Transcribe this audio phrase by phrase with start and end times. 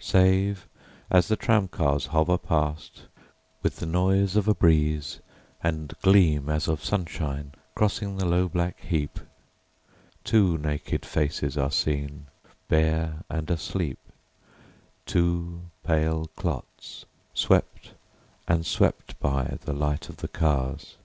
[0.00, 0.66] Save,
[1.10, 3.02] as the tram cars hoverPast
[3.62, 9.20] with the noise of a breezeAnd gleam as of sunshine crossing the low black heap,
[10.24, 13.98] Two naked faces are seenBare and asleep,
[15.04, 17.04] Two pale clots
[17.34, 17.90] swept
[18.48, 20.96] and swept by the light of the cars.